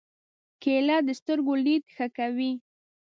کېله 0.61 0.97
د 1.07 1.09
سترګو 1.19 1.53
لید 1.65 1.83
ښه 1.95 2.07
کوي. 2.17 2.51